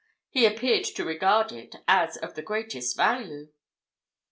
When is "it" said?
1.51-1.75